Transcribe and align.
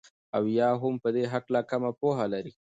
او 0.37 0.43
يا 0.59 0.69
هم 0.81 0.93
په 1.03 1.09
دي 1.15 1.23
هكله 1.33 1.61
كمه 1.69 1.91
پوهه 1.99 2.25
لري 2.33 2.51